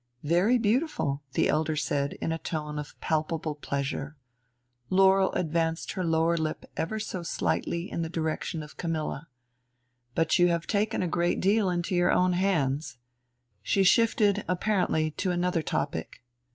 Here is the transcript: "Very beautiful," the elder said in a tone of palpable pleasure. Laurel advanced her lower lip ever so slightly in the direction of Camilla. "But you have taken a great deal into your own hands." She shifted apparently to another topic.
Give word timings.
"Very 0.23 0.57
beautiful," 0.57 1.21
the 1.33 1.47
elder 1.47 1.75
said 1.75 2.13
in 2.13 2.31
a 2.31 2.39
tone 2.39 2.79
of 2.79 2.99
palpable 3.01 3.53
pleasure. 3.53 4.17
Laurel 4.89 5.31
advanced 5.33 5.91
her 5.91 6.03
lower 6.03 6.35
lip 6.37 6.65
ever 6.75 6.97
so 6.99 7.21
slightly 7.21 7.87
in 7.91 8.01
the 8.01 8.09
direction 8.09 8.63
of 8.63 8.77
Camilla. 8.77 9.27
"But 10.15 10.39
you 10.39 10.47
have 10.47 10.65
taken 10.65 11.03
a 11.03 11.07
great 11.07 11.39
deal 11.39 11.69
into 11.69 11.93
your 11.93 12.11
own 12.11 12.33
hands." 12.33 12.97
She 13.61 13.83
shifted 13.83 14.43
apparently 14.47 15.11
to 15.21 15.29
another 15.29 15.61
topic. 15.61 16.23